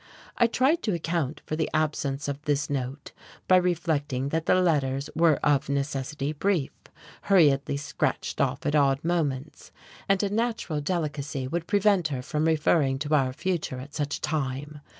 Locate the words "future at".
13.31-13.93